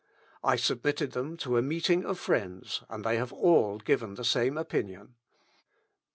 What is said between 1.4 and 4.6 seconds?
a meeting of friends, and they have all given the same